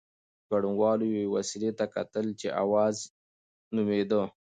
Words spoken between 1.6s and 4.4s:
ته کتل چې "اوز" نومېده.